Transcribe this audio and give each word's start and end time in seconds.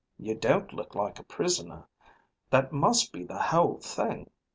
You 0.17 0.33
don't 0.33 0.73
look 0.73 0.95
like 0.95 1.19
a 1.19 1.23
prisoner. 1.23 1.87
That 2.49 2.73
must 2.73 3.13
be 3.13 3.23
the 3.23 3.37
whole 3.37 3.77
thing. 3.77 4.31